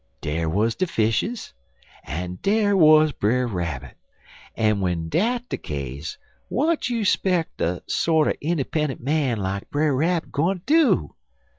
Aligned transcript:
Dar 0.19 0.49
wuz 0.49 0.71
de 0.75 0.87
fishes, 0.87 1.53
en 2.05 2.39
dar 2.41 2.75
wuz 2.75 3.11
Brer 3.11 3.45
Rabbit, 3.45 3.93
en 4.55 4.77
w'en 4.77 5.09
dat 5.09 5.47
de 5.49 5.57
case 5.57 6.17
w'at 6.49 6.89
you 6.89 7.05
speck 7.05 7.49
a 7.61 7.83
sorter 7.85 8.33
innerpen'ent 8.41 8.99
man 8.99 9.37
like 9.37 9.69
Brer 9.69 9.93
Rabbit 9.93 10.31
gwine 10.31 10.63
do? 10.65 11.13